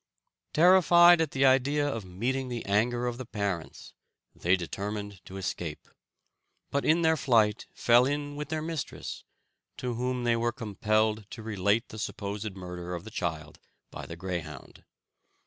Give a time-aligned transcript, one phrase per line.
[0.53, 3.93] "Terrified at the idea of meeting the anger of the parents,
[4.35, 5.87] they determined to escape;
[6.71, 9.23] but in their flight fell in with their mistress,
[9.77, 13.59] to whom they were compelled to relate the supposed murder of the child
[13.91, 14.83] by the greyhound.